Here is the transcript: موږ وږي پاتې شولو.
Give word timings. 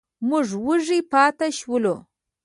موږ 0.27 0.47
وږي 0.65 0.99
پاتې 1.11 1.47
شولو. 1.59 1.95